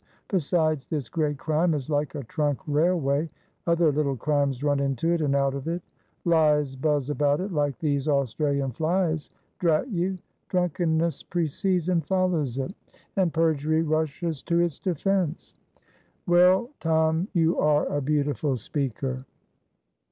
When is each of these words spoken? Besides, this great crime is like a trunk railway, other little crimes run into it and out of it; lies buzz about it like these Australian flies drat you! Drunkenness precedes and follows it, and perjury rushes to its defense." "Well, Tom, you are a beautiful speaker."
Besides, 0.29 0.87
this 0.87 1.09
great 1.09 1.37
crime 1.37 1.75
is 1.75 1.87
like 1.87 2.15
a 2.15 2.23
trunk 2.23 2.59
railway, 2.65 3.29
other 3.67 3.91
little 3.91 4.17
crimes 4.17 4.63
run 4.63 4.79
into 4.79 5.11
it 5.13 5.21
and 5.21 5.35
out 5.35 5.53
of 5.53 5.67
it; 5.67 5.83
lies 6.25 6.75
buzz 6.75 7.11
about 7.11 7.39
it 7.39 7.51
like 7.53 7.77
these 7.77 8.07
Australian 8.07 8.71
flies 8.71 9.29
drat 9.59 9.87
you! 9.89 10.17
Drunkenness 10.49 11.21
precedes 11.21 11.87
and 11.87 12.03
follows 12.03 12.57
it, 12.57 12.73
and 13.15 13.31
perjury 13.31 13.83
rushes 13.83 14.41
to 14.41 14.59
its 14.59 14.79
defense." 14.79 15.53
"Well, 16.25 16.71
Tom, 16.79 17.27
you 17.33 17.59
are 17.59 17.85
a 17.85 18.01
beautiful 18.01 18.57
speaker." 18.57 19.23